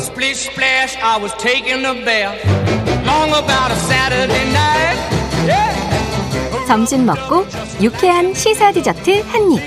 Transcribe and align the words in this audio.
Splish 0.00 0.48
splash, 0.50 0.96
I 1.02 1.18
was 1.20 1.32
taking 1.36 1.84
a 1.84 1.92
bath. 2.04 2.40
Long 3.04 3.28
about 3.30 3.70
a 3.70 3.76
Saturday 3.76 4.50
night. 4.50 4.98
Yeah. 5.46 6.66
점심 6.66 7.04
먹고 7.04 7.46
유쾌한 7.82 8.32
시사 8.32 8.72
디저트 8.72 9.20
한 9.26 9.52
입. 9.52 9.60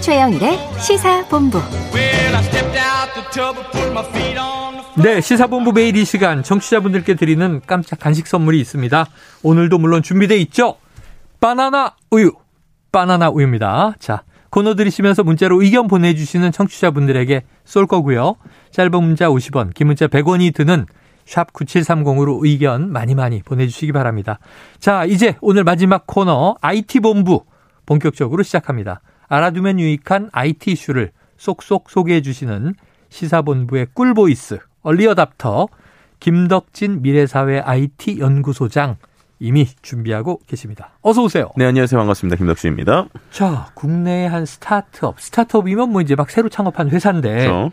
최영일의 0.00 0.58
시사 0.80 1.26
본부. 1.28 1.58
Well, 1.92 2.36
I 2.36 2.42
stepped 2.44 2.78
out 2.78 3.14
the 3.14 3.24
tub 3.32 3.58
and 3.58 3.70
put 3.72 3.90
my 3.90 4.04
feet 4.10 4.38
on 4.38 4.74
the 4.94 5.14
네, 5.14 5.20
시사본부 5.20 5.72
매일 5.72 5.96
이 5.96 6.04
시간 6.04 6.42
청취자분들께 6.44 7.14
드리는 7.14 7.60
깜짝 7.66 7.98
간식 7.98 8.28
선물이 8.28 8.60
있습니다. 8.60 9.06
오늘도 9.42 9.78
물론 9.78 10.02
준비돼 10.02 10.36
있죠. 10.42 10.76
바나나 11.40 11.96
우유, 12.12 12.32
바나나 12.92 13.30
우유입니다. 13.30 13.94
자, 13.98 14.22
코너 14.54 14.76
들이시면서 14.76 15.24
문자로 15.24 15.60
의견 15.62 15.88
보내주시는 15.88 16.52
청취자분들에게 16.52 17.42
쏠 17.64 17.88
거고요. 17.88 18.36
짧은 18.70 19.02
문자 19.02 19.26
50원, 19.26 19.74
긴 19.74 19.88
문자 19.88 20.06
100원이 20.06 20.54
드는 20.54 20.86
샵 21.24 21.52
9730으로 21.52 22.38
의견 22.44 22.92
많이 22.92 23.16
많이 23.16 23.42
보내주시기 23.42 23.90
바랍니다. 23.90 24.38
자, 24.78 25.06
이제 25.06 25.34
오늘 25.40 25.64
마지막 25.64 26.06
코너 26.06 26.54
IT본부 26.60 27.46
본격적으로 27.84 28.44
시작합니다. 28.44 29.00
알아두면 29.26 29.80
유익한 29.80 30.28
IT 30.30 30.70
이슈를 30.70 31.10
쏙쏙 31.36 31.90
소개해 31.90 32.22
주시는 32.22 32.74
시사본부의 33.08 33.88
꿀보이스 33.92 34.60
얼리어답터 34.82 35.66
김덕진 36.20 37.02
미래사회 37.02 37.58
IT 37.58 38.20
연구소장 38.20 38.98
이미 39.44 39.66
준비하고 39.82 40.40
계십니다. 40.46 40.88
어서 41.02 41.22
오세요. 41.22 41.50
네, 41.58 41.66
안녕하세요. 41.66 41.98
반갑습니다. 42.00 42.36
김덕수입니다. 42.36 43.08
자, 43.30 43.68
국내의 43.74 44.26
한 44.30 44.46
스타트업, 44.46 45.20
스타트업이면 45.20 45.90
뭐 45.92 46.00
이제 46.00 46.14
막 46.14 46.30
새로 46.30 46.48
창업한 46.48 46.88
회사인데 46.88 47.46
그렇죠? 47.46 47.70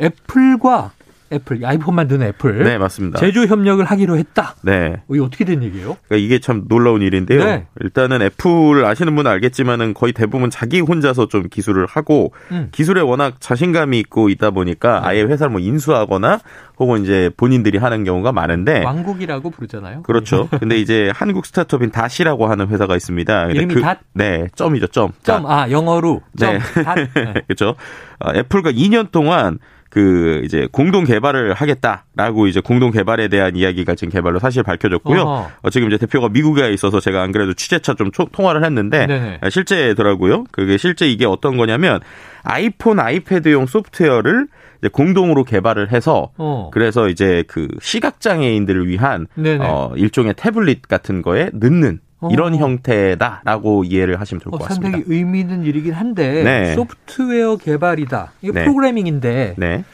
애플과 0.00 0.92
애플 1.32 1.64
아이폰 1.64 1.94
만드는 1.94 2.26
애플 2.26 2.64
네, 2.64 2.78
맞습니다. 2.78 3.18
제조 3.18 3.46
협력을 3.46 3.84
하기로 3.84 4.16
했다. 4.18 4.56
네. 4.62 5.02
어, 5.08 5.14
이게 5.14 5.20
어떻게 5.22 5.44
된 5.44 5.62
얘기예요? 5.62 5.96
그러니까 6.08 6.16
이게 6.16 6.40
참 6.40 6.64
놀라운 6.68 7.02
일인데요. 7.02 7.44
네. 7.44 7.66
일단은 7.80 8.22
애플 8.22 8.84
아시는 8.84 9.14
분은 9.14 9.30
알겠지만은 9.30 9.94
거의 9.94 10.12
대부분 10.12 10.50
자기 10.50 10.80
혼자서 10.80 11.28
좀 11.28 11.48
기술을 11.48 11.86
하고 11.86 12.32
음. 12.50 12.68
기술에 12.72 13.00
워낙 13.00 13.40
자신감이 13.40 13.98
있고 14.00 14.28
있다 14.28 14.50
보니까 14.50 15.06
아예 15.06 15.22
회사를 15.22 15.50
뭐 15.50 15.60
인수하거나 15.60 16.40
혹은 16.78 17.02
이제 17.02 17.30
본인들이 17.36 17.78
하는 17.78 18.04
경우가 18.04 18.32
많은데 18.32 18.82
왕국이라고 18.84 19.50
부르잖아요. 19.50 19.96
네. 19.96 20.02
그렇죠. 20.02 20.48
근데 20.58 20.78
이제 20.78 21.12
한국 21.14 21.46
스타트업인 21.46 21.90
Dot이라고 21.90 22.48
하는 22.48 22.68
회사가 22.68 22.96
있습니다. 22.96 23.50
이름이 23.50 23.82
Dot? 23.82 24.00
네, 24.14 24.48
점이죠, 24.54 24.88
점. 24.88 25.12
점, 25.22 25.46
아, 25.46 25.70
영어로. 25.70 26.22
점, 26.38 26.54
네. 26.54 26.82
Dot. 26.82 26.94
네. 26.96 27.34
그렇죠. 27.46 27.76
아, 28.18 28.34
애플과 28.34 28.72
2년 28.72 29.10
동안 29.12 29.58
그 29.90 30.40
이제 30.44 30.68
공동 30.70 31.04
개발을 31.04 31.52
하겠다라고 31.52 32.46
이제 32.46 32.60
공동 32.60 32.92
개발에 32.92 33.26
대한 33.28 33.56
이야기가 33.56 33.96
지금 33.96 34.12
개발로 34.12 34.38
사실 34.38 34.62
밝혀졌고요. 34.62 35.22
어, 35.62 35.70
지금 35.70 35.88
이제 35.88 35.98
대표가 35.98 36.28
미국에 36.28 36.70
있어서 36.72 37.00
제가 37.00 37.22
안 37.22 37.32
그래도 37.32 37.54
취재차 37.54 37.94
좀 37.94 38.12
초- 38.12 38.26
통화를 38.30 38.64
했는데 38.64 39.06
네네. 39.06 39.38
아, 39.40 39.50
실제더라고요. 39.50 40.44
그게 40.52 40.76
실제 40.76 41.08
이게 41.08 41.26
어떤 41.26 41.56
거냐면 41.56 42.00
아이폰, 42.44 43.00
아이패드용 43.00 43.66
소프트웨어를 43.66 44.46
이제 44.78 44.88
공동으로 44.88 45.44
개발을 45.44 45.92
해서 45.92 46.30
어. 46.38 46.70
그래서 46.72 47.08
이제 47.08 47.42
그 47.48 47.66
시각 47.82 48.20
장애인들을 48.20 48.86
위한 48.88 49.26
네네. 49.34 49.66
어, 49.66 49.92
일종의 49.96 50.34
태블릿 50.36 50.86
같은 50.88 51.20
거에 51.20 51.50
넣는 51.52 51.98
이런 52.30 52.54
어. 52.54 52.56
형태다라고 52.56 53.84
이해를 53.84 54.20
하시면 54.20 54.40
될 54.40 54.48
어, 54.48 54.50
것 54.58 54.64
같습니다. 54.64 54.98
상당히 54.98 55.04
의미 55.06 55.40
있는 55.40 55.64
일이긴 55.64 55.94
한데 55.94 56.42
네. 56.42 56.74
소프트웨어 56.74 57.56
개발이다. 57.56 58.32
이게 58.42 58.52
네. 58.52 58.64
프로그래밍인데 58.64 59.54
네. 59.56 59.84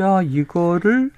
야 0.00 0.22
이거를 0.22 1.10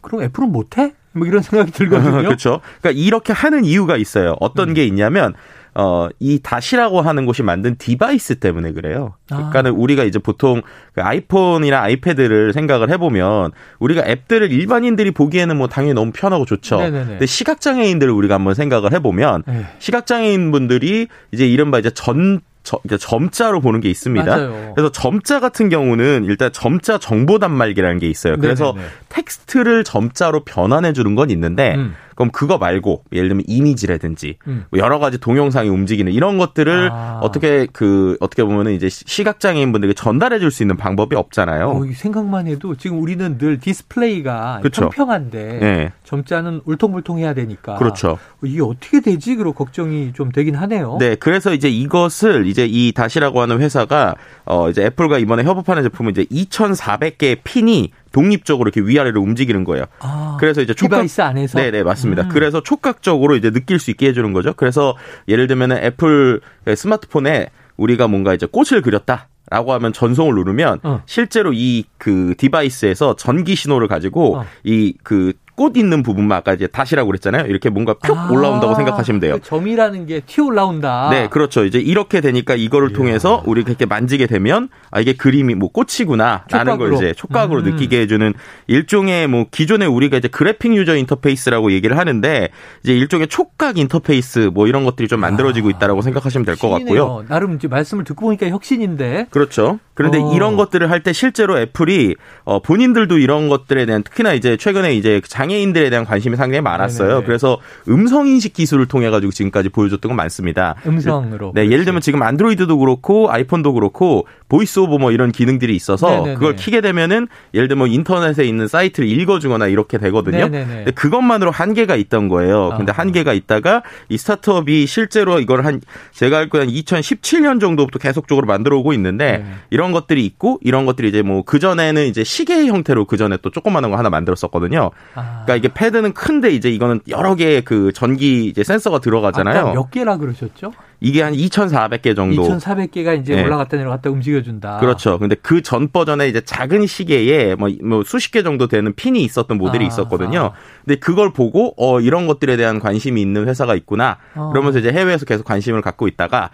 그럼 0.00 0.22
애플은 0.22 0.50
못해? 0.50 0.94
뭐 1.12 1.26
이런 1.26 1.42
생각이 1.42 1.72
들거든요. 1.72 2.22
그렇죠. 2.22 2.60
그러니까 2.80 3.02
이렇게 3.02 3.32
하는 3.32 3.64
이유가 3.64 3.96
있어요. 3.96 4.30
음. 4.30 4.36
어떤 4.40 4.72
게 4.74 4.84
있냐면 4.86 5.34
어, 5.80 6.08
이 6.18 6.40
Dot이라고 6.42 7.00
하는 7.02 7.24
곳이 7.24 7.44
만든 7.44 7.76
디바이스 7.76 8.40
때문에 8.40 8.72
그래요. 8.72 9.14
아. 9.30 9.36
그러니까는 9.36 9.70
우리가 9.70 10.02
이제 10.02 10.18
보통 10.18 10.60
그 10.92 11.02
아이폰이나 11.02 11.80
아이패드를 11.80 12.52
생각을 12.52 12.90
해보면 12.90 13.52
우리가 13.78 14.02
앱들을 14.04 14.50
일반인들이 14.50 15.12
보기에는 15.12 15.56
뭐 15.56 15.68
당연히 15.68 15.94
너무 15.94 16.10
편하고 16.12 16.44
좋죠. 16.46 16.78
네네네. 16.78 17.04
근데 17.06 17.26
시각장애인들을 17.26 18.12
우리가 18.12 18.34
한번 18.34 18.54
생각을 18.54 18.92
해보면 18.92 19.44
네. 19.46 19.66
시각장애인 19.78 20.50
분들이 20.50 21.06
이제 21.30 21.46
이른바 21.46 21.78
이제 21.78 21.90
전, 21.90 22.40
저- 22.64 22.80
이제 22.84 22.98
점자로 22.98 23.60
보는 23.60 23.78
게 23.80 23.88
있습니다. 23.88 24.26
맞아요. 24.26 24.72
그래서 24.74 24.90
점자 24.90 25.38
같은 25.38 25.68
경우는 25.68 26.24
일단 26.24 26.50
점자 26.52 26.98
정보 26.98 27.38
단말기라는 27.38 28.00
게 28.00 28.08
있어요. 28.08 28.36
그래서 28.36 28.72
네네네. 28.74 28.88
텍스트를 29.10 29.84
점자로 29.84 30.40
변환해 30.44 30.92
주는 30.92 31.14
건 31.14 31.30
있는데 31.30 31.76
음. 31.76 31.94
그럼 32.18 32.32
그거 32.32 32.58
말고 32.58 33.04
예를 33.12 33.28
들면 33.28 33.44
이미지라든지 33.46 34.38
음. 34.48 34.64
뭐 34.70 34.80
여러 34.80 34.98
가지 34.98 35.18
동영상이 35.18 35.68
움직이는 35.68 36.10
이런 36.10 36.36
것들을 36.36 36.90
아. 36.92 37.20
어떻게 37.22 37.68
그 37.72 38.16
어떻게 38.18 38.42
보면은 38.42 38.72
이제 38.72 38.88
시각 38.88 39.38
장애인 39.38 39.70
분들에게 39.70 39.94
전달해 39.94 40.40
줄 40.40 40.48
수 40.50 40.62
있는 40.64 40.76
방법이 40.78 41.14
없잖아요. 41.14 41.68
어, 41.68 41.84
이 41.84 41.92
생각만 41.92 42.46
해도 42.46 42.74
지금 42.74 43.00
우리는 43.02 43.36
늘 43.38 43.60
디스플레이가 43.60 44.60
그쵸. 44.62 44.88
평평한데 44.88 45.58
네. 45.60 45.92
점자는 46.04 46.62
울퉁불퉁해야 46.64 47.34
되니까 47.34 47.76
그렇죠. 47.76 48.12
어, 48.12 48.18
이게 48.42 48.62
어떻게 48.62 49.00
되지? 49.00 49.36
그리고 49.36 49.52
걱정이 49.52 50.12
좀 50.14 50.32
되긴 50.32 50.54
하네요. 50.56 50.96
네, 50.98 51.14
그래서 51.14 51.52
이제 51.52 51.68
이것을 51.68 52.46
이제 52.46 52.66
이 52.66 52.92
Dot이라고 52.92 53.42
하는 53.42 53.60
회사가 53.60 54.16
어 54.46 54.70
이제 54.70 54.86
애플과 54.86 55.18
이번에 55.18 55.44
협업하는 55.44 55.82
제품은 55.84 56.12
이제 56.12 56.24
2,400개의 56.24 57.38
핀이 57.44 57.92
독립적으로 58.22 58.68
이렇게 58.68 58.86
위아래로 58.88 59.20
움직이는 59.20 59.64
거예요. 59.64 59.84
아, 60.00 60.36
그래서 60.40 60.60
이제 60.60 60.74
촉각 60.74 60.96
디바이스 60.98 61.20
안에서 61.20 61.58
네, 61.60 61.70
네, 61.70 61.82
맞습니다. 61.82 62.22
음. 62.24 62.28
그래서 62.28 62.60
촉각적으로 62.62 63.36
이제 63.36 63.50
느낄 63.50 63.78
수 63.78 63.90
있게 63.90 64.08
해주는 64.08 64.32
거죠. 64.32 64.52
그래서 64.54 64.96
예를 65.28 65.46
들면은 65.46 65.76
애플 65.78 66.40
스마트폰에 66.74 67.48
우리가 67.76 68.08
뭔가 68.08 68.34
이제 68.34 68.46
꽃을 68.46 68.82
그렸다. 68.82 69.28
라고 69.50 69.72
하면 69.72 69.94
전송을 69.94 70.34
누르면 70.34 70.80
어. 70.82 71.02
실제로 71.06 71.52
이 71.54 71.84
그 71.96 72.34
디바이스에서 72.36 73.16
전기 73.16 73.54
신호를 73.54 73.88
가지고 73.88 74.36
어. 74.40 74.44
이그 74.62 75.32
꽃 75.58 75.76
있는 75.76 76.04
부분만 76.04 76.38
아까 76.38 76.54
이제 76.54 76.68
Dot이라고 76.68 77.08
그랬잖아요. 77.08 77.46
이렇게 77.46 77.68
뭔가 77.68 77.94
표 77.94 78.14
아, 78.16 78.30
올라온다고 78.30 78.76
생각하시면 78.76 79.20
돼요. 79.20 79.34
그 79.34 79.42
점이라는 79.42 80.06
게 80.06 80.20
튀어 80.20 80.44
올라온다. 80.44 81.08
네, 81.10 81.26
그렇죠. 81.28 81.64
이제 81.64 81.80
이렇게 81.80 82.20
되니까 82.20 82.54
이거를 82.54 82.92
통해서 82.92 83.42
우리가 83.44 83.70
이렇게 83.70 83.84
만지게 83.84 84.28
되면 84.28 84.68
아 84.92 85.00
이게 85.00 85.14
그림이 85.14 85.56
뭐 85.56 85.68
꽃이구나라는 85.70 86.78
걸. 86.78 86.94
이제 86.94 87.12
촉각으로 87.12 87.62
음. 87.62 87.64
느끼게 87.64 88.00
해주는 88.02 88.32
일종의 88.68 89.26
뭐 89.26 89.46
기존에 89.50 89.84
우리가 89.86 90.16
이제 90.18 90.28
graphic 90.28 90.74
user 90.76 90.96
interface라고 90.96 91.72
얘기를 91.72 91.98
하는데 91.98 92.48
이제 92.84 92.94
일종의 92.96 93.26
촉각 93.26 93.78
인터페이스 93.78 94.50
뭐 94.54 94.68
이런 94.68 94.84
것들이 94.84 95.08
좀 95.08 95.18
만들어지고 95.20 95.70
있다라고 95.70 96.02
생각하시면 96.02 96.44
될 96.44 96.56
것 96.56 96.68
같고요. 96.70 97.24
나름 97.28 97.54
이제 97.56 97.66
말씀을 97.68 98.04
듣고 98.04 98.26
보니까 98.26 98.48
혁신인데. 98.48 99.26
그렇죠. 99.30 99.78
그런데 99.98 100.18
어. 100.18 100.32
이런 100.32 100.56
것들을 100.56 100.88
할 100.90 100.98
때 100.98 101.12
실제로 101.12 101.58
애플이 101.58 102.16
어 102.44 102.60
본인들도 102.60 103.18
이런 103.18 103.48
것들에 103.48 103.86
대한 103.86 104.02
특히나 104.02 104.32
이제 104.32 104.56
최근에 104.56 104.94
이제 104.94 105.20
장애인들에 105.26 105.90
대한 105.90 106.04
관심이 106.04 106.36
상당히 106.36 106.60
많았어요. 106.60 107.08
네네네. 107.08 107.26
그래서 107.26 107.58
음성 107.88 108.26
인식 108.26 108.52
기술을 108.52 108.86
통해 108.86 109.10
가지고 109.10 109.30
지금까지 109.32 109.68
보여줬던 109.68 110.08
건 110.10 110.16
많습니다. 110.16 110.74
음성으로. 110.86 111.52
네, 111.54 111.70
예를 111.70 111.84
들면 111.84 112.00
지금 112.00 112.22
안드로이드도 112.22 112.78
그렇고 112.78 113.30
아이폰도 113.30 113.72
그렇고 113.74 114.26
VoiceOver 114.48 114.98
뭐 114.98 115.10
이런 115.10 115.32
기능들이 115.32 115.74
있어서 115.74 116.08
네네네. 116.08 116.34
그걸 116.34 116.56
키게 116.56 116.80
되면은 116.80 117.28
예를 117.54 117.68
들면 117.68 117.88
인터넷에 117.88 118.44
있는 118.44 118.68
사이트를 118.68 119.08
읽어주거나 119.08 119.66
이렇게 119.66 119.98
되거든요. 119.98 120.48
네네네. 120.48 120.74
근데 120.74 120.90
그것만으로 120.92 121.50
한계가 121.50 121.96
있던 121.96 122.28
거예요. 122.28 122.74
근데 122.76 122.92
아. 122.92 122.94
한계가 122.98 123.32
있다가 123.32 123.82
이 124.08 124.16
스타트업이 124.16 124.86
실제로 124.86 125.40
이걸 125.40 125.64
한 125.64 125.80
제가 126.12 126.38
알고 126.38 126.58
한 126.58 126.68
2017년 126.68 127.60
정도부터 127.60 127.98
계속적으로 127.98 128.46
만들어 128.46 128.78
오고 128.78 128.92
있는데 128.92 129.38
네. 129.38 129.54
이런 129.70 129.92
것들이 129.92 130.24
있고 130.24 130.60
이런 130.62 130.86
것들이 130.86 131.08
이제 131.08 131.22
뭐 131.22 131.42
그 131.48 131.58
전에는 131.58 132.06
이제 132.06 132.24
시계 132.24 132.66
형태로 132.66 133.06
그 133.06 133.16
전에 133.16 133.38
또 133.40 133.50
조그마한 133.50 133.90
거 133.90 133.96
하나 133.96 134.10
만들었었거든요. 134.10 134.90
아. 135.14 135.44
그러니까 135.46 135.56
이게 135.56 135.68
패드는 135.72 136.12
큰데 136.12 136.50
이제 136.50 136.68
이거는 136.68 137.00
여러 137.08 137.34
개의 137.34 137.62
그 137.62 137.90
전기 137.94 138.46
이제 138.46 138.62
센서가 138.62 138.98
들어가잖아요. 138.98 139.58
아까 139.58 139.72
몇 139.72 139.90
개라 139.90 140.18
그러셨죠? 140.18 140.72
이게 141.00 141.22
한 141.22 141.32
2,400개 141.32 142.16
정도. 142.16 142.42
2,400개가 142.42 143.20
이제 143.20 143.36
네. 143.36 143.44
올라갔다 143.44 143.76
내려갔다 143.76 144.10
움직여준다. 144.10 144.78
그렇죠. 144.78 145.18
근데 145.18 145.36
그 145.36 145.62
전 145.62 145.90
버전에 145.92 146.28
이제 146.28 146.40
작은 146.40 146.86
시계에 146.86 147.54
뭐, 147.54 147.68
뭐 147.84 148.02
수십 148.04 148.32
개 148.32 148.42
정도 148.42 148.66
되는 148.68 148.92
핀이 148.94 149.22
있었던 149.22 149.58
모델이 149.58 149.84
아, 149.84 149.86
있었거든요. 149.88 150.52
근데 150.84 150.98
그걸 150.98 151.32
보고 151.32 151.74
어 151.76 152.00
이런 152.00 152.26
것들에 152.26 152.56
대한 152.56 152.78
관심이 152.80 153.20
있는 153.22 153.46
회사가 153.48 153.74
있구나. 153.76 154.18
어. 154.34 154.50
그러면서 154.50 154.78
이제 154.80 154.90
해외에서 154.90 155.24
계속 155.24 155.44
관심을 155.44 155.82
갖고 155.82 156.08
있다가 156.08 156.50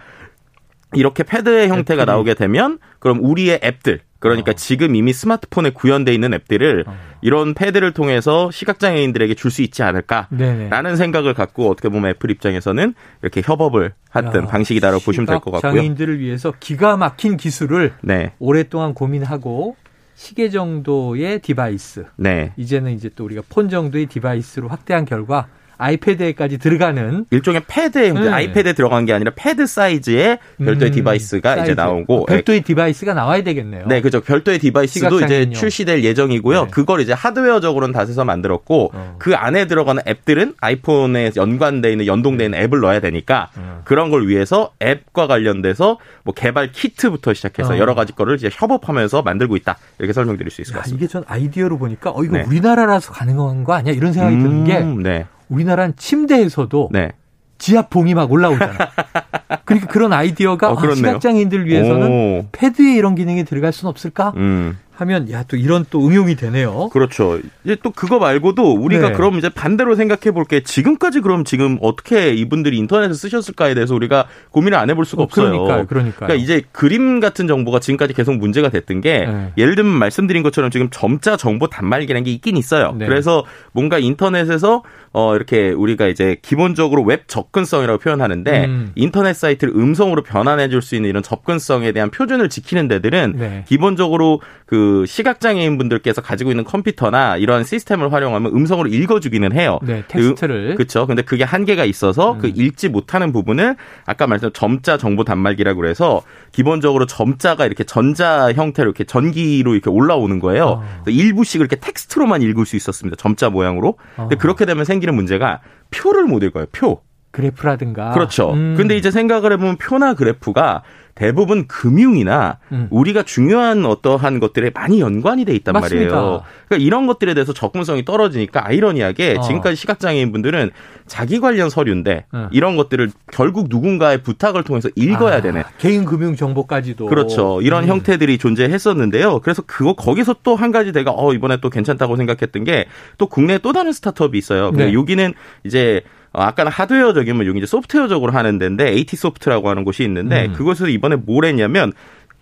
이렇게 0.93 1.23
패드의 1.23 1.69
형태가 1.69 2.03
애플이. 2.03 2.13
나오게 2.13 2.33
되면 2.35 2.77
그럼 2.99 3.19
우리의 3.23 3.59
앱들 3.63 4.01
그러니까 4.29 4.51
어. 4.51 4.53
지금 4.55 4.95
이미 4.95 5.13
스마트폰에 5.13 5.69
구현돼 5.71 6.13
있는 6.13 6.33
앱들을 6.33 6.85
어. 6.87 6.97
이런 7.21 7.53
패드를 7.53 7.91
통해서 7.93 8.49
시각장애인들에게 8.51 9.33
줄 9.35 9.51
수 9.51 9.61
있지 9.61 9.83
않을까? 9.83 10.27
네네. 10.31 10.69
라는 10.69 10.95
생각을 10.95 11.33
갖고 11.33 11.69
어떻게 11.69 11.89
보면 11.89 12.09
애플 12.11 12.29
입장에서는 12.31 12.93
이렇게 13.21 13.41
협업을 13.45 13.93
했던 14.15 14.43
야, 14.43 14.47
방식이다라고 14.47 15.03
보시면 15.03 15.25
될 15.27 15.39
것 15.39 15.51
같고요. 15.51 15.61
장애인들을 15.71 16.19
위해서 16.19 16.53
기가 16.59 16.97
막힌 16.97 17.37
기술을 17.37 17.93
네. 18.01 18.33
오랫동안 18.39 18.93
고민하고 18.93 19.75
시계 20.15 20.49
정도의 20.49 21.39
디바이스. 21.39 22.05
네. 22.17 22.53
이제는 22.57 22.93
이제 22.93 23.09
또 23.15 23.25
우리가 23.25 23.43
폰 23.49 23.69
정도의 23.69 24.05
디바이스로 24.07 24.67
확대한 24.69 25.05
결과 25.05 25.47
아이패드에까지 25.77 26.57
들어가는 26.57 27.25
일종의 27.31 27.61
패드에 27.67 28.11
네. 28.11 28.29
아이패드에 28.29 28.73
들어간 28.73 29.05
게 29.05 29.13
아니라 29.13 29.31
패드 29.35 29.65
사이즈의 29.67 30.39
별도의 30.57 30.91
음, 30.91 30.95
디바이스가 30.95 31.53
이제 31.53 31.59
사이즈. 31.67 31.71
나오고 31.79 32.25
별도의 32.25 32.61
디바이스가 32.61 33.13
나와야 33.13 33.43
되겠네요. 33.43 33.85
네, 33.87 34.01
그죠. 34.01 34.21
별도의 34.21 34.59
디바이스도 34.59 35.21
이제. 35.21 35.49
출시될 35.49 36.03
예정이고요. 36.03 36.65
네. 36.65 36.71
그걸 36.71 37.01
이제 37.01 37.13
하드웨어적으로는 37.13 37.93
다해서 37.93 38.23
만들었고 38.25 38.91
어. 38.93 39.15
그 39.19 39.35
안에 39.35 39.67
들어가는 39.67 40.03
앱들은 40.07 40.53
아이폰에 40.61 41.31
연관돼 41.35 41.91
있는 41.91 42.05
연동돼 42.07 42.45
있는 42.45 42.59
앱을 42.59 42.79
넣어야 42.81 42.99
되니까 42.99 43.49
어. 43.57 43.81
그런 43.85 44.09
걸 44.09 44.27
위해서 44.27 44.71
앱과 44.81 45.27
관련돼서 45.27 45.97
뭐 46.23 46.33
개발 46.33 46.71
키트부터 46.71 47.33
시작해서 47.33 47.73
어. 47.73 47.77
여러 47.77 47.95
가지 47.95 48.13
거를 48.13 48.35
이제 48.35 48.49
협업하면서 48.51 49.21
만들고 49.21 49.55
있다. 49.57 49.77
이렇게 49.99 50.13
설명드릴 50.13 50.51
수 50.51 50.61
있을 50.61 50.73
것 50.73 50.79
야, 50.79 50.81
같습니다. 50.83 51.03
이게 51.03 51.11
전 51.11 51.23
아이디어로 51.27 51.77
보니까 51.77 52.11
어 52.11 52.23
이거 52.23 52.37
네. 52.37 52.43
우리나라라서 52.47 53.11
가능한 53.13 53.63
거 53.63 53.73
아니야? 53.73 53.93
이런 53.93 54.13
생각이 54.13 54.35
드는 54.37 54.63
게 54.63 54.77
음, 54.79 55.03
네. 55.03 55.25
우리나라는 55.49 55.95
침대에서도 55.97 56.89
네. 56.91 57.11
지압봉이 57.57 58.13
막 58.13 58.31
올라오잖아. 58.31 58.73
그러니까 59.65 59.87
그런 59.87 60.13
아이디어가 60.13 60.71
어, 60.71 60.77
아. 60.77 60.95
시각장애인들 60.95 61.65
위해서는 61.65 62.11
오. 62.11 62.45
패드에 62.51 62.95
이런 62.95 63.15
기능이 63.15 63.43
들어갈 63.45 63.71
수는 63.71 63.89
없을까? 63.89 64.33
음. 64.35 64.77
하면 64.97 65.31
야 65.31 65.43
또 65.47 65.57
이런 65.57 65.85
또 65.91 66.05
응용이 66.07 66.35
되네요. 66.35 66.89
그렇죠. 66.91 67.39
이제 67.63 67.77
또 67.83 67.91
그거 67.91 68.17
말고도 68.17 68.73
우리가 68.73 69.09
네. 69.09 69.13
그럼 69.15 69.37
이제 69.37 69.47
반대로 69.49 69.95
생각해 69.95 70.31
볼 70.33 70.45
게. 70.45 70.61
지금까지 70.63 71.19
그럼 71.21 71.43
지금 71.43 71.77
어떻게 71.81 72.33
이분들이 72.33 72.77
인터넷을 72.77 73.13
쓰셨을까에 73.13 73.75
대해서 73.75 73.93
우리가 73.93 74.25
고민을 74.51 74.77
안 74.77 74.89
해볼 74.89 75.05
수가 75.05 75.21
어, 75.21 75.25
없어요. 75.25 75.51
그러니까요, 75.51 75.85
그러니까요. 75.85 76.27
그러니까 76.27 76.35
이제 76.43 76.63
그림 76.71 77.19
같은 77.19 77.47
정보가 77.47 77.79
지금까지 77.79 78.13
계속 78.13 78.37
문제가 78.37 78.69
됐던 78.69 79.01
게 79.01 79.25
네. 79.27 79.53
예를 79.57 79.75
들면 79.75 79.93
말씀드린 79.93 80.41
것처럼 80.41 80.71
지금 80.71 80.87
점자 80.89 81.37
정보 81.37 81.67
단말기라는 81.67 82.23
게 82.23 82.31
있긴 82.31 82.57
있어요. 82.57 82.93
네. 82.97 83.05
그래서 83.05 83.43
뭔가 83.71 83.99
인터넷에서 83.99 84.81
어 85.11 85.35
이렇게 85.35 85.69
우리가 85.69 86.07
이제 86.07 86.37
기본적으로 86.41 87.03
웹 87.03 87.27
접근성이라고 87.27 87.99
표현하는데 87.99 88.65
음. 88.65 88.91
인터넷 88.95 89.33
사이트를 89.33 89.73
음성으로 89.75 90.23
변환해 90.23 90.69
줄 90.69 90.81
수 90.81 90.95
있는 90.95 91.09
이런 91.09 91.23
접근성에 91.23 91.91
대한 91.93 92.11
표준을 92.11 92.47
지키는 92.49 92.87
데들은 92.87 93.33
네. 93.37 93.65
기본적으로 93.67 94.41
그 94.65 94.84
시각장애인 95.05 95.77
분들께서 95.77 96.21
가지고 96.21 96.51
있는 96.51 96.63
컴퓨터나 96.63 97.37
이러한 97.37 97.63
시스템을 97.63 98.11
활용하면 98.11 98.51
음성으로 98.53 98.87
읽어주기는 98.89 99.53
해요. 99.53 99.79
네, 99.83 100.03
텍스트를. 100.07 100.75
그렇죠. 100.75 101.07
근데 101.07 101.21
그게 101.21 101.43
한계가 101.43 101.85
있어서 101.85 102.33
음. 102.33 102.39
그 102.39 102.47
읽지 102.47 102.89
못하는 102.89 103.31
부분을 103.31 103.75
아까 104.05 104.27
말씀드린 104.27 104.53
점자 104.53 104.97
정보 104.97 105.23
단말기라고 105.23 105.79
그래서 105.79 106.21
기본적으로 106.51 107.05
점자가 107.05 107.65
이렇게 107.65 107.83
전자 107.83 108.51
형태로 108.51 108.87
이렇게 108.89 109.03
전기로 109.03 109.73
이렇게 109.73 109.89
올라오는 109.89 110.39
거예요. 110.39 110.65
어. 110.65 111.03
일부씩 111.07 111.61
이렇게 111.61 111.75
텍스트로만 111.75 112.41
읽을 112.41 112.65
수 112.65 112.75
있었습니다. 112.75 113.15
점자 113.17 113.49
모양으로. 113.49 113.97
근데 114.15 114.35
어. 114.35 114.37
그렇게 114.37 114.65
되면 114.65 114.85
생기는 114.85 115.15
문제가 115.15 115.61
표를 115.91 116.25
못 116.25 116.43
읽어요. 116.43 116.65
표. 116.71 117.01
그래프라든가. 117.31 118.11
그렇죠. 118.11 118.53
음. 118.53 118.75
근데 118.77 118.95
이제 118.95 119.11
생각을 119.11 119.51
해보면 119.53 119.77
표나 119.77 120.13
그래프가 120.13 120.83
대부분 121.15 121.65
금융이나 121.67 122.57
음. 122.73 122.87
우리가 122.91 123.23
중요한 123.23 123.85
어떠한 123.85 124.41
것들에 124.41 124.71
많이 124.73 124.99
연관이 124.99 125.45
돼 125.45 125.55
있단 125.55 125.71
맞습니다. 125.73 126.13
말이에요. 126.13 126.43
그러니까 126.67 126.85
이런 126.85 127.07
것들에 127.07 127.33
대해서 127.33 127.53
접근성이 127.53 128.03
떨어지니까 128.03 128.67
아이러니하게 128.67 129.37
어. 129.39 129.41
지금까지 129.41 129.77
시각장애인 129.77 130.33
분들은 130.33 130.71
자기 131.07 131.39
관련 131.39 131.69
서류인데 131.69 132.25
어. 132.33 132.49
이런 132.51 132.75
것들을 132.75 133.11
결국 133.31 133.67
누군가의 133.69 134.23
부탁을 134.23 134.63
통해서 134.63 134.89
읽어야 134.95 135.37
아, 135.37 135.41
되네. 135.41 135.63
개인 135.77 136.03
금융 136.03 136.35
정보까지도. 136.35 137.05
그렇죠. 137.05 137.61
이런 137.61 137.83
음. 137.85 137.89
형태들이 137.89 138.37
존재했었는데요. 138.37 139.39
그래서 139.39 139.61
그거 139.65 139.93
거기서 139.93 140.35
또 140.43 140.55
한 140.55 140.71
가지 140.71 140.91
내가 140.91 141.11
어 141.15 141.33
이번에 141.33 141.57
또 141.61 141.69
괜찮다고 141.69 142.15
생각했던 142.17 142.63
게 142.65 142.85
또 143.17 143.27
국내에 143.27 143.57
또 143.59 143.71
다른 143.71 143.91
스타트업이 143.93 144.37
있어요. 144.37 144.71
네. 144.71 144.93
여기는 144.93 145.33
이제 145.63 146.01
어, 146.24 146.24
아까는 146.41 146.71
하드웨어적이면 146.71 147.47
여기 147.47 147.57
이제 147.59 147.65
소프트웨어적으로 147.65 148.31
하는 148.31 148.57
데인데 148.57 148.89
AT 148.89 149.15
소프트라고 149.15 149.69
하는 149.69 149.83
곳이 149.83 150.03
있는데 150.03 150.47
음. 150.47 150.53
그곳에서 150.53 150.87
이번에 150.89 151.15
뭘 151.15 151.45
했냐면 151.45 151.93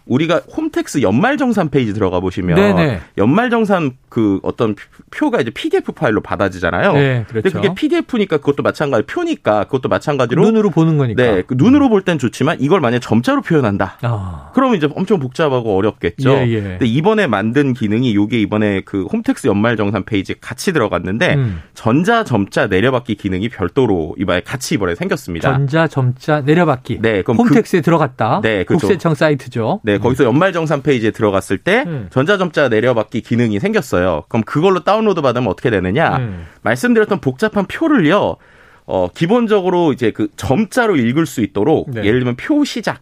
우리가 0.06 0.42
홈택스 0.56 1.02
연말정산 1.02 1.70
페이지 1.70 1.94
들어가 1.94 2.20
보시면 2.20 2.56
네네. 2.56 3.00
연말정산 3.18 3.94
그 4.10 4.40
어떤 4.44 4.76
표가 5.12 5.42
이제 5.42 5.50
PDF 5.50 5.92
파일로 5.94 6.22
받아지잖아요. 6.22 6.94
네, 6.94 7.26
근데 7.28 7.42
그렇죠. 7.50 7.62
그게 7.62 7.74
PDF니까 7.74 8.38
그것도 8.38 8.62
마찬가지 8.64 9.06
표니까 9.08 9.64
그것도 9.64 9.90
마찬가지로 9.90 10.44
눈으로 10.44 10.70
보는 10.70 10.98
거니까. 10.98 11.24
네, 11.24 11.42
그 11.48 11.56
눈으로 11.58 11.90
볼 11.90 12.04
땐 12.04 12.20
좋지만 12.20 12.58
이걸 12.60 12.82
만약 12.82 13.00
점자로 13.00 13.42
표현한다. 13.42 13.98
아. 14.02 14.52
그러면 14.54 14.76
이제 14.76 14.90
엄청 14.94 15.20
복잡하고 15.20 15.78
어렵겠죠. 15.78 16.32
예, 16.34 16.48
예. 16.50 16.62
근데 16.62 16.86
이번에 16.86 17.28
만든 17.28 17.74
기능이 17.74 18.14
요게 18.14 18.42
이번에 18.42 18.82
그 18.82 19.06
홈택스 19.06 19.48
연말정산 19.48 20.04
페이지에 20.04 20.36
같이 20.42 20.74
들어갔는데 20.74 21.36
음. 21.36 21.62
전자 21.74 22.26
점자 22.26 22.68
내려받기 22.68 23.16
기능이 23.16 23.48
별도로 23.48 24.16
이번에 24.20 24.42
같이 24.42 24.76
이번에 24.76 24.96
생겼습니다. 24.96 25.50
전자, 25.54 25.88
점자, 25.88 26.42
내려받기. 26.42 27.00
네, 27.02 27.22
그럼 27.22 27.38
홈택스에 27.38 27.80
들어갔다. 27.82 28.42
네, 28.44 28.66
그렇죠. 28.66 28.88
국세청 28.88 29.16
사이트죠. 29.16 29.80
네, 29.84 29.93
거기서 29.98 30.24
연말정산 30.26 30.82
페이지에 30.82 31.12
들어갔을 31.12 31.58
때 31.58 31.84
음. 31.86 32.08
전자점자 32.12 32.70
내려받기 32.70 33.22
기능이 33.22 33.60
생겼어요. 33.60 34.24
그럼 34.28 34.44
그걸로 34.44 34.84
다운로드 34.84 35.22
받으면 35.22 35.50
어떻게 35.50 35.70
되느냐? 35.70 36.18
음. 36.18 36.46
말씀드렸던 36.62 37.20
복잡한 37.22 37.66
표를요. 37.66 38.38
어, 38.86 39.08
기본적으로 39.14 39.94
이제 39.94 40.12
그 40.12 40.28
점자로 40.36 40.98
읽을 40.98 41.26
수 41.26 41.42
있도록 41.42 41.90
네. 41.92 42.04
예를 42.04 42.20
들면 42.20 42.36
표 42.36 42.64
시작. 42.64 43.02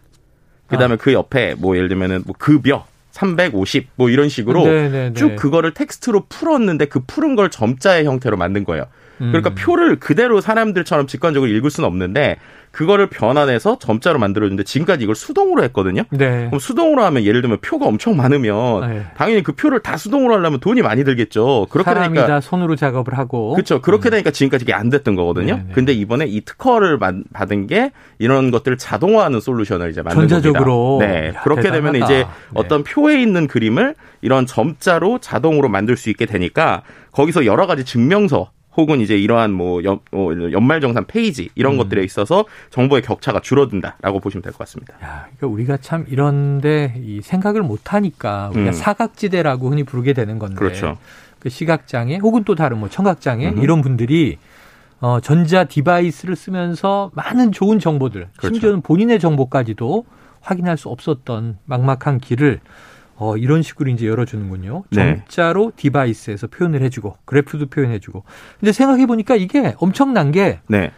그다음에 0.68 0.96
그 0.96 1.12
옆에 1.12 1.54
뭐 1.58 1.76
예를 1.76 1.88
들면은 1.88 2.22
뭐 2.24 2.34
급여 2.38 2.86
350 3.10 3.88
뭐 3.96 4.08
이런 4.08 4.28
식으로 4.28 4.64
네, 4.64 4.88
네, 4.88 5.08
네. 5.10 5.14
쭉 5.14 5.36
그거를 5.36 5.74
텍스트로 5.74 6.26
풀었는데 6.28 6.86
그 6.86 7.00
푸른 7.00 7.36
걸 7.36 7.50
점자의 7.50 8.04
형태로 8.04 8.36
만든 8.36 8.64
거예요. 8.64 8.86
그러니까 9.30 9.50
음. 9.50 9.54
표를 9.54 9.96
그대로 10.00 10.40
사람들처럼 10.40 11.06
직관적으로 11.06 11.50
읽을 11.50 11.70
수는 11.70 11.86
없는데 11.86 12.36
그거를 12.72 13.08
변환해서 13.08 13.78
점자로 13.78 14.18
만들어주는데 14.18 14.64
지금까지 14.64 15.04
이걸 15.04 15.14
수동으로 15.14 15.62
했거든요. 15.64 16.04
네. 16.10 16.46
그럼 16.46 16.58
수동으로 16.58 17.02
하면 17.04 17.22
예를 17.24 17.42
들면 17.42 17.58
표가 17.60 17.84
엄청 17.86 18.16
많으면 18.16 18.88
네. 18.88 19.02
당연히 19.14 19.42
그 19.42 19.52
표를 19.52 19.80
다 19.80 19.98
수동으로 19.98 20.34
하려면 20.36 20.58
돈이 20.58 20.80
많이 20.80 21.04
들겠죠. 21.04 21.66
그렇게 21.68 21.90
사람이 21.90 22.14
되니까 22.14 22.26
다 22.26 22.40
손으로 22.40 22.74
작업을 22.76 23.18
하고. 23.18 23.52
그렇죠. 23.52 23.82
그렇게 23.82 24.08
되니까 24.08 24.30
지금까지 24.30 24.62
이게 24.64 24.72
안 24.72 24.88
됐던 24.88 25.16
거거든요. 25.16 25.56
네네. 25.56 25.68
근데 25.74 25.92
이번에 25.92 26.24
이 26.26 26.40
특허를 26.40 26.96
만- 26.96 27.24
받은 27.34 27.66
게 27.66 27.92
이런 28.18 28.50
것들을 28.50 28.78
자동화하는 28.78 29.40
솔루션을 29.40 29.90
이제 29.90 30.00
만든 30.00 30.26
전자적으로. 30.28 30.98
겁니다. 30.98 31.12
네. 31.20 31.28
야, 31.28 31.42
그렇게 31.42 31.70
되면 31.70 31.92
대단하다. 31.92 32.04
이제 32.06 32.22
네. 32.24 32.28
어떤 32.54 32.84
표에 32.84 33.20
있는 33.20 33.48
그림을 33.48 33.94
이런 34.22 34.46
점자로 34.46 35.18
자동으로 35.18 35.68
만들 35.68 35.98
수 35.98 36.08
있게 36.08 36.24
되니까 36.24 36.82
거기서 37.12 37.44
여러 37.44 37.66
가지 37.66 37.84
증명서 37.84 38.50
혹은 38.76 39.00
이제 39.00 39.16
이러한 39.18 39.52
뭐 39.52 39.82
연, 39.84 40.00
어, 40.12 40.28
연말정산 40.50 41.06
페이지 41.06 41.50
이런 41.54 41.74
음. 41.74 41.78
것들에 41.78 42.02
있어서 42.04 42.44
정보의 42.70 43.02
격차가 43.02 43.40
줄어든다라고 43.40 44.20
보시면 44.20 44.42
될 44.42 44.52
것 44.52 44.58
같습니다. 44.60 44.94
야, 45.02 45.26
그러니까 45.36 45.46
우리가 45.48 45.76
참 45.78 46.06
이런데 46.08 46.94
이 47.04 47.20
생각을 47.22 47.62
못 47.62 47.92
하니까 47.92 48.50
우리가 48.54 48.70
음. 48.70 48.72
사각지대라고 48.72 49.70
흔히 49.70 49.84
부르게 49.84 50.12
되는 50.14 50.38
건데. 50.38 50.56
그렇죠. 50.56 50.96
그 51.38 51.48
시각장애 51.48 52.16
혹은 52.18 52.44
또 52.44 52.54
다른 52.54 52.78
뭐 52.78 52.88
청각장애 52.88 53.48
음흠. 53.50 53.60
이런 53.62 53.82
분들이 53.82 54.38
어, 55.00 55.18
전자 55.20 55.64
디바이스를 55.64 56.36
쓰면서 56.36 57.10
많은 57.14 57.50
좋은 57.50 57.80
정보들, 57.80 58.28
그렇죠. 58.36 58.54
심지어는 58.54 58.82
본인의 58.82 59.18
정보까지도 59.18 60.04
확인할 60.40 60.76
수 60.76 60.88
없었던 60.88 61.58
막막한 61.64 62.20
길을 62.20 62.60
어, 63.16 63.36
이런 63.36 63.62
식으로 63.62 63.90
이제 63.90 64.06
열어주는군요. 64.06 64.84
네. 64.90 65.16
점자로 65.28 65.72
디바이스에서 65.76 66.46
표현을 66.48 66.82
해주고 66.82 67.16
그래프도 67.24 67.66
표현해주고. 67.66 68.24
근데 68.60 68.72
생각해 68.72 69.06
보니까 69.06 69.36
이게 69.36 69.74
엄청난 69.78 70.32
게뭐 70.32 70.58
네. 70.68 70.90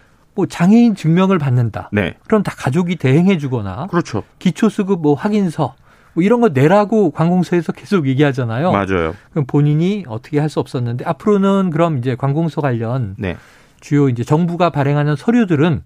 장애인 0.49 0.95
증명을 0.95 1.39
받는다. 1.39 1.91
네. 1.93 2.15
그럼 2.27 2.43
다 2.43 2.55
가족이 2.57 2.97
대행해주거나 2.97 3.89
그렇죠. 3.89 4.23
기초수급 4.39 5.01
뭐 5.03 5.15
확인서 5.15 5.75
뭐 6.15 6.23
이런 6.23 6.41
거 6.41 6.49
내라고 6.49 7.11
관공서에서 7.11 7.73
계속 7.73 8.07
얘기하잖아요. 8.07 8.71
맞아요. 8.73 9.15
그럼 9.33 9.47
본인이 9.47 10.05
어떻게 10.09 10.39
할 10.39 10.49
수 10.49 10.61
없었는데 10.61 11.05
앞으로는 11.05 11.71
그럼 11.71 11.99
이제 11.99 12.15
관공서 12.15 12.61
관련 12.61 13.17
네. 13.19 13.37
주요 13.81 14.09
이제 14.09 14.23
정부가 14.25 14.71
발행하는 14.71 15.17
서류들은 15.17 15.83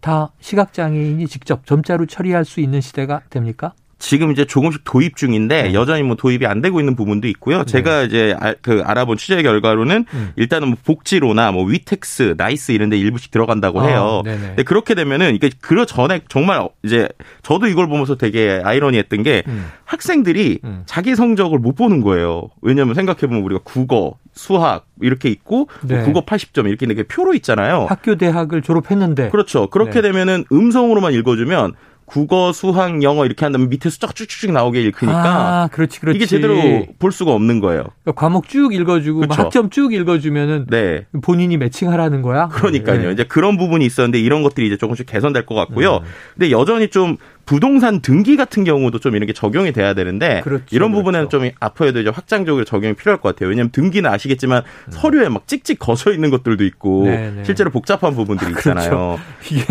다 0.00 0.30
시각장애인이 0.40 1.26
직접 1.26 1.66
점자로 1.66 2.06
처리할 2.06 2.44
수 2.44 2.60
있는 2.60 2.80
시대가 2.80 3.20
됩니까? 3.30 3.74
지금 3.98 4.30
이제 4.30 4.44
조금씩 4.44 4.82
도입 4.84 5.16
중인데 5.16 5.62
네. 5.64 5.74
여전히 5.74 6.02
뭐 6.04 6.16
도입이 6.16 6.46
안 6.46 6.60
되고 6.60 6.78
있는 6.80 6.94
부분도 6.94 7.26
있고요. 7.28 7.64
제가 7.64 8.02
이제 8.02 8.34
아- 8.38 8.54
그 8.62 8.82
알아본 8.84 9.16
취재 9.16 9.42
결과로는 9.42 10.04
음. 10.14 10.32
일단은 10.36 10.68
뭐 10.68 10.76
복지로나 10.84 11.50
뭐 11.52 11.64
위택스, 11.64 12.34
나이스 12.36 12.72
이런 12.72 12.90
데 12.90 12.96
일부씩 12.98 13.30
들어간다고 13.32 13.82
해요. 13.82 14.00
어, 14.02 14.22
네네. 14.22 14.38
근데 14.38 14.62
그렇게 14.62 14.94
되면은 14.94 15.34
이게 15.34 15.50
그 15.60 15.84
전에 15.84 16.20
정말 16.28 16.68
이제 16.84 17.08
저도 17.42 17.66
이걸 17.66 17.88
보면서 17.88 18.16
되게 18.16 18.60
아이러니했던 18.64 19.22
게 19.22 19.42
음. 19.48 19.66
학생들이 19.84 20.60
음. 20.64 20.82
자기 20.86 21.16
성적을 21.16 21.58
못 21.58 21.74
보는 21.74 22.00
거예요. 22.00 22.50
왜냐하면 22.62 22.94
생각해 22.94 23.20
보면 23.20 23.42
우리가 23.42 23.60
국어, 23.64 24.16
수학 24.32 24.86
이렇게 25.00 25.28
있고 25.28 25.68
뭐 25.82 25.96
네. 25.98 26.04
국어 26.04 26.24
80점 26.24 26.68
이렇게 26.68 26.86
이렇게 26.86 27.02
표로 27.02 27.34
있잖아요. 27.34 27.86
학교 27.88 28.14
대학을 28.14 28.62
졸업했는데 28.62 29.30
그렇죠. 29.30 29.68
그렇게 29.68 29.94
네. 30.00 30.02
되면은 30.02 30.44
음성으로만 30.52 31.12
읽어주면 31.14 31.72
국어, 32.08 32.52
수학, 32.52 33.02
영어 33.02 33.26
이렇게 33.26 33.44
한다면 33.44 33.68
밑에 33.68 33.90
숫자가 33.90 34.14
쭉쭉쭉 34.14 34.52
나오게 34.52 34.80
읽으니까 34.80 35.62
아, 35.64 35.68
그렇지, 35.68 36.00
그렇지. 36.00 36.16
이게 36.16 36.26
제대로 36.26 36.86
볼 36.98 37.12
수가 37.12 37.32
없는 37.32 37.60
거예요. 37.60 37.84
그러니까 38.02 38.20
과목 38.20 38.48
쭉 38.48 38.74
읽어주고 38.74 39.20
뭐 39.20 39.28
그쵸. 39.28 39.42
학점 39.42 39.70
쭉 39.70 39.92
읽어주면은 39.92 40.66
네. 40.70 41.06
본인이 41.22 41.58
매칭하라는 41.58 42.22
거야. 42.22 42.48
그러니까요. 42.48 43.08
네. 43.08 43.12
이제 43.12 43.24
그런 43.24 43.58
부분이 43.58 43.84
있었는데 43.84 44.18
이런 44.18 44.42
것들이 44.42 44.66
이제 44.66 44.78
조금씩 44.78 45.06
개선될 45.06 45.44
것 45.44 45.54
같고요. 45.54 45.96
음. 45.96 46.08
근데 46.34 46.50
여전히 46.50 46.88
좀 46.88 47.18
부동산 47.48 48.02
등기 48.02 48.36
같은 48.36 48.62
경우도 48.62 48.98
좀 48.98 49.16
이런 49.16 49.26
게 49.26 49.32
적용이 49.32 49.72
돼야 49.72 49.94
되는데 49.94 50.42
그렇죠, 50.44 50.64
이런 50.70 50.92
부분에는 50.92 51.28
그렇죠. 51.30 51.46
좀 51.46 51.50
앞으로도 51.60 52.00
이제 52.00 52.10
확장적으로 52.10 52.66
적용이 52.66 52.92
필요할 52.92 53.22
것 53.22 53.30
같아요. 53.30 53.48
왜냐하면 53.48 53.70
등기는 53.70 54.08
아시겠지만 54.10 54.64
서류에 54.90 55.30
막 55.30 55.48
찍찍 55.48 55.78
거져 55.78 56.12
있는 56.12 56.28
것들도 56.28 56.62
있고 56.64 57.04
음. 57.04 57.06
네, 57.06 57.30
네. 57.30 57.44
실제로 57.44 57.70
복잡한 57.70 58.14
부분들이 58.14 58.50
있잖아요. 58.50 59.18
이게 59.50 59.64